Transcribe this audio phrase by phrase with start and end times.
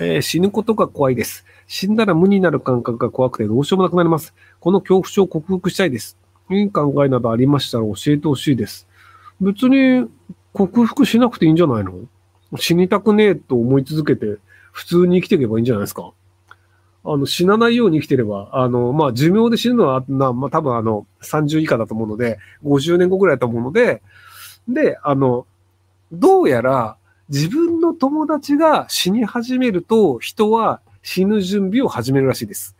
[0.00, 1.44] えー死ぬことが怖いです。
[1.66, 4.34] 死んだら無になる感覚が怖くてどうしようもなくなります。
[4.58, 6.16] この恐怖症を克服したいです。
[6.50, 8.88] いい考えなどありましたら教えてほしいです。
[9.40, 10.08] 別に
[10.54, 11.92] 克服しなくていいんじゃないの？
[12.56, 14.38] 死にたくねえと思い続けて
[14.72, 16.12] 普通に生きていけばいいんじゃないですか
[17.04, 24.02] あの、死なないように生きてれば、あの、まあ、寿命で死ぬのは、な、まあ、多分あの、30以下だと思うので、50年後ぐらいだと思うので、
[24.68, 25.46] で、あの、
[26.12, 26.98] どうやら
[27.30, 32.76] 自分の友達が死に始めると、人は死ぬ準備を始めるらしいです。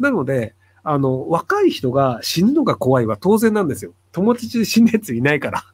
[0.00, 3.92] なので、あの、若い人が死ぬのが怖いは当然なんですよ。
[4.10, 5.64] 友達で死ぬやついないから。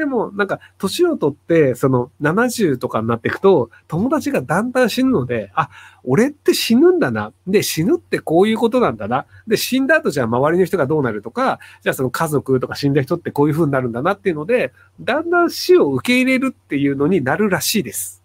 [0.00, 5.68] でも、なんか、年を取って、その、70とかになっていくと、友達がだんだん死ぬので、あ、
[6.04, 7.34] 俺って死ぬんだな。
[7.46, 9.26] で、死ぬってこういうことなんだな。
[9.46, 14.72] で、死んだ後じゃあ周りの人がどうなるとか、じゃあその家族とか死んだ人ってこういう風になるんだなっていうので、
[15.02, 18.24] だんだん死を受け入れるっていうのになるらしいです。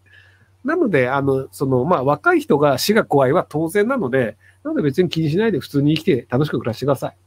[0.64, 7.18] なので、あの、その、まあ、若い人が死が怖いは当然なので、なので別に気にしないで普通に生きて楽しく暮らしてください。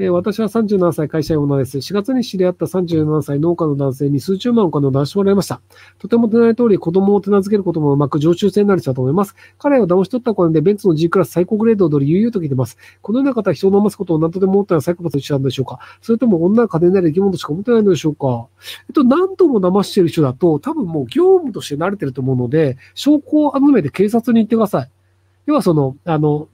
[0.00, 1.76] えー私は37歳会社員女です。
[1.78, 5.60] 4月に知り合った37歳農家の男性に数十万お金を出してもらいました。
[5.98, 9.34] とても手ない通り子供を手なずけることもうまく常習性になる人だと思います。
[9.58, 12.78] 彼を騙し取ったお金でベンツの G クラス最高グレードを取り悠々と聞いてます。
[13.02, 18.46] このような方は人を飲ますことを何とでも思ったらサイコパスと一緒なんでしょうかそれとも女は金になる生き物しか思ってないのでしょうか
[18.88, 24.90] えっと、何度も騙してる人だと、多分もう業務として慣れてると思うので、証拠を集めて警察に行ってください。
[25.46, 26.48] 要はその、あの、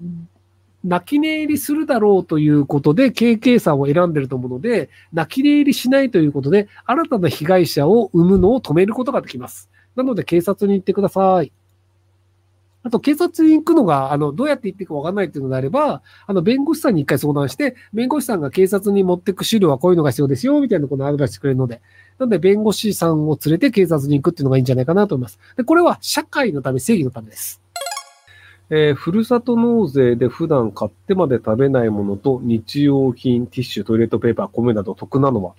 [0.85, 9.71] 泣き寝入りするだろうということで、KK さんを選んでると思うので、泣き寝入りしないということで、新たな被害者を生むのを止めることができます。
[9.97, 11.53] なので、警察に行ってください。
[12.83, 21.81] あと、警察に行くのが、あの、どうやって行っていくかわかんないっていうのであれば、あの、弁護士さんに一回相談して、弁護士さんが警察に持ってく資料はこういうのが必要ですよ、みたいなことをアドバイスしてくれるので、
[22.19, 25.39] なので、弁護士さんを連れて警察に行くっていうのがいいんじゃないかなと思います。
[25.57, 27.64] で、これは社会のため、正義のためです。
[28.71, 35.55] えーふるさと納税で普段買ってまで食べないものと日用品、ティッシュ、トイレットペーパー、米など得なのは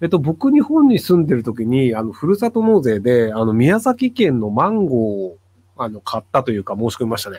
[0.00, 4.98] えっと、僕、日本に住んでる時に、あの、ふるさと納税で、あの、宮崎県のマンゴー
[5.32, 5.38] を、
[5.76, 7.38] あの、買ったというか申し込みましたね。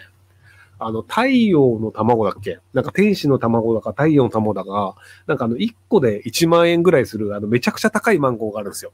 [0.79, 2.59] あの、太陽の卵だっけ？
[2.73, 4.95] なんか天使の卵だか太陽の卵だか、
[5.27, 8.91] なんかあの、1個で1万円ぐらいする、あの、めちゃくちゃ高いマンゴーがあるんですよ。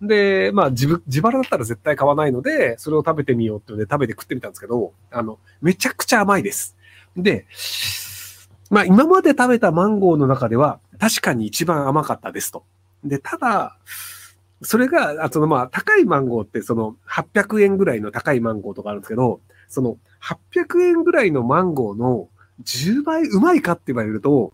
[0.00, 6.76] で、まあ、自分、自腹だったら絶対買わないので、それを食べてみようってので食べて食ってみたんですけど、あの、めちゃくちゃ甘いです。
[7.16, 7.46] で、
[8.70, 12.64] まあ、今まで食べたマンゴーの中では、確かに一番甘かったですと。
[13.02, 13.76] で、ただ、
[14.62, 19.98] それが、あそのまあ、高いマンゴーって、その800円ぐらいの高いマンゴーとかあるんですけど、その
[20.54, 22.28] 800円ぐらいのマンゴーの
[22.64, 24.52] 10倍うまいかって言われると、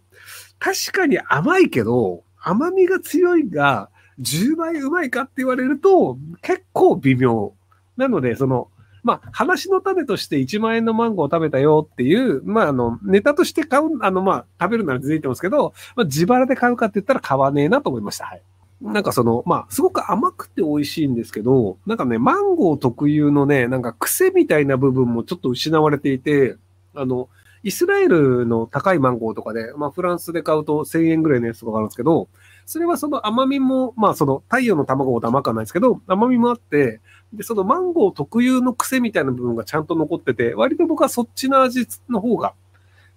[0.59, 3.91] 確かに甘いけど、甘みが強いが、
[4.21, 7.53] 10倍うまいかって言われると、結構微妙。
[7.97, 8.69] なので、その、
[9.03, 18.25] まあ、話の種として1万円のマンゴーを食べたよっていう、まあ、あの、ネタとして買う、あの、まあ、食べるなら続いてますけど、まあ、自腹で買うかって言ったら買わねえなと思いました。
[18.25, 18.43] はい。
[18.81, 26.57] なんかその、まあ、すごく甘くて美味しいんですけど、なんかね、マンゴー特有のね、なんか癖みたいな部分もちょっと失われていて、
[26.95, 27.29] あの、
[27.63, 32.29] イスラエルの高いマンゴーとかで、まあ、フランスで買うと1000円ぐらいのやつとかあるんですけど、
[32.67, 37.01] それはその甘みも、まあその太陽の卵ほど甘くはないですけど、甘みもあって、
[37.33, 42.55] で、そのマンゴー特有の癖みたいな部分がちゃんと残ってて、割と僕はそっちの味の方が、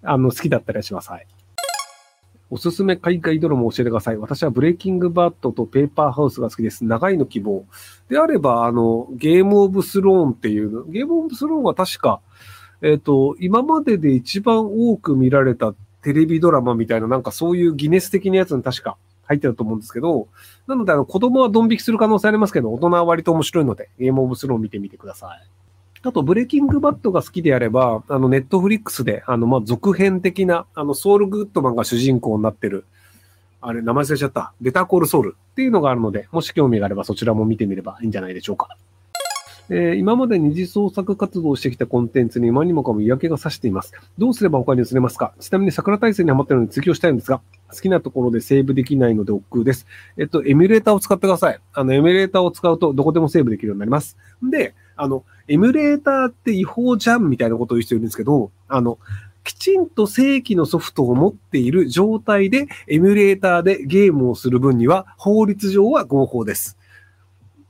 [0.03, 1.09] あの、好きだったりします。
[1.09, 1.27] はい。
[2.49, 4.17] おすすめ海外ドラマを教えてください。
[4.17, 6.85] 私はブレイキングバットとペーパーハウスが好きです。
[6.85, 7.65] 長いの希望。
[8.09, 12.21] であれば、あの、ゲームオブスローンっていう、ゲームオブスローンは確か、
[12.81, 20.27] えっ、と、今までで一番多く見られたテレビドラマみたいな、なんかそういうギネス的なやつに確か入ってると思うんですけど、
[20.67, 25.49] なので、あの、子供はドン引きする可能性ありますけど、大人は割と面白いので、ゲームオブスローを見てみてください。
[26.03, 32.85] あと、ブレイキングバットが好きであれば、あの、ネットフリックスで、あの、ま、続編的な、あの、ソウルグッドマンが主人公になってる、
[33.59, 34.53] あれ、名前忘れちゃった。
[34.61, 38.77] ベターコールソウルっていうのがあるので、もし興味があればそちらも見てみればいいんじゃないでしょうか。
[39.69, 43.93] えー今まで二次創作活動をしてきたコンテンツに今にもかも嫌気がさしています。
[44.17, 45.33] どうすれば他に移れますか？
[45.39, 49.87] ちなみに桜大戦にハマってるので次をしたいんですが、好きなところでセーブできないので億劫です。
[50.17, 51.59] えっと、エミュレーターを使ってください。
[51.73, 54.17] あの、エミュレーターを使うとどこでもセーブできるようになります。
[54.41, 58.99] で、あの、エミュレーターって違法じゃんみたいなことを言う人いるんですけど、あの、
[59.43, 66.76] きちんと正規のソフトを持っている状態で、エミュレーターでゲームをする分には、法律上は合法です。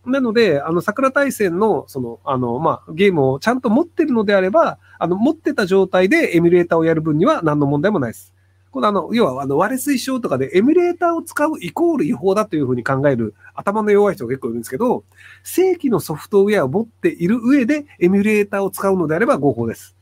[0.08, 8.34] なので、あの、桜大戦の、その、あの、まあ、ゲームをちゃんと持ってるのであれば、あの、持ってた状態でエミュレーターをやる分には何の問題もないです。
[8.72, 15.04] このあの、要はあの割れ推奨とかでエミュレーターを使うイコール違法だというふうに考える頭の弱い人が結構いるんですけど、
[15.44, 19.96] 正規のソフトウェアを持っている上でエミュレーターを使うのであれば合法です。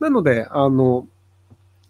[0.00, 1.06] なので、あの、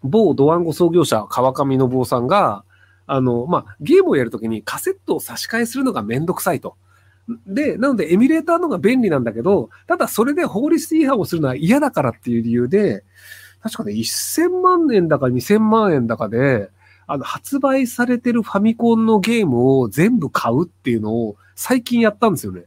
[0.03, 2.63] 某ドワンゴ創業者川上信夫さんが、
[3.05, 6.75] あの、まあ、ゲームをやるときにカセットを差し替えするのがめんどくさいと。
[7.45, 13.03] で、なのでエミュレーターの方が便利なんだけど、ただそれで法律違反をするのは嫌だからっていう理由で、
[13.61, 16.69] 確かね、1000万円だか2000万円だかで、
[17.05, 22.63] あの、発売されてるファミコンのゲームを全部買うっていうのを最近やったんですよね。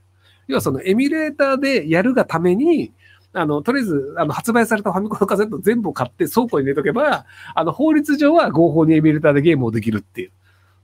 [0.48, 2.92] 要はそのエミュレーターでやるがために、
[3.32, 10.32] あの、とりあえず、あの、発売されたファミコンのカセット全部買って倉庫に入れとけば、あの、法律上は合法にエミュレーターでゲームをできるっていう。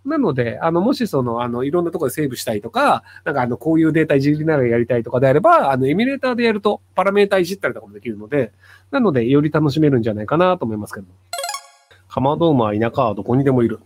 [0.07, 8.53] なので、あの、もしその、あの、いろんなところでセーブしたいとか、なんかあの、こういうデータいじりながらやりたいとかであれば、あの、エミュレーターでやると、パラメータいじったりとかもできるので、
[8.93, 11.07] なので、より楽しめるんじゃないかなと思いますけど。
[12.09, 13.81] カマドウマ、田舎はどこにでもいる。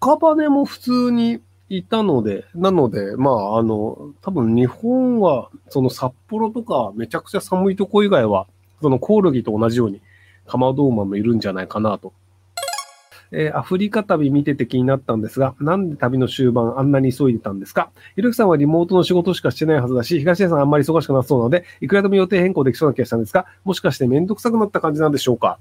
[0.00, 8.46] 赤羽も普通にいたので、なので、まあ、あの、多分日本は、その札幌とかめちゃくちゃ寒いとこ以外は、
[8.82, 10.00] そのコオロギと同じように、
[10.46, 12.12] カマドウマもいるんじゃないかなと
[13.30, 17.90] えー、アフリカ旅見てて気になったんですが、なんで旅の終盤あんなに急いでたんですか？
[18.16, 25.58] ひろきさんはリモートの仕事しかしてないはずだし、東出さんあんまり忙しくなそうなので、いくらでも予定変更できそうな気がしたんですが、もしかしてめんどくさくなった感じなんでしょうか？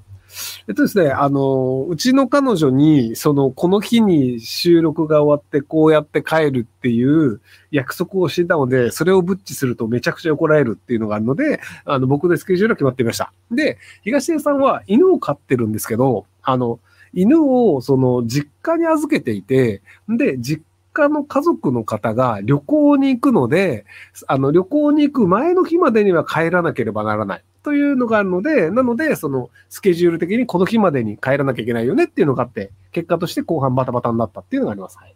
[0.68, 7.40] えっとですね、あの、うちの彼女に、その、この日に収録が終わって、こうやって帰るっていう
[7.72, 13.32] 約束をしてたので、それをブッチするとめちゃくちゃ怒られるっていうのがあるので、あの、僕でスケジュールが決まっていました。
[13.52, 16.82] で、東出さんは犬を飼ってるんですけど、あの、
[17.14, 20.64] 犬をその実家に預けていて、で、実
[20.94, 23.86] 家の家族の方が旅行に行くので、
[24.28, 27.44] あの旅行に行く前の日までには帰らなければならない。
[27.64, 34.98] というのがあるので、なので、そのスケジュール的にこの日までに帰らなきゃいけないよねっていうのがあって、結果として後半バタバタになったっていうのがあります。
[34.98, 35.16] はい